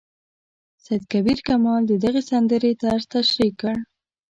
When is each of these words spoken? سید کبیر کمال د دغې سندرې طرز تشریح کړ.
سید 0.83 1.03
کبیر 1.11 1.39
کمال 1.47 1.81
د 1.87 1.93
دغې 2.03 2.21
سندرې 2.29 2.71
طرز 2.81 3.03
تشریح 3.15 3.51
کړ. 3.61 3.75